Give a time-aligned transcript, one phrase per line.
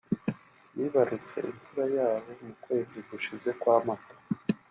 [0.77, 4.15] bibarutse imfura yabo mu kwezi gushize kwa Mata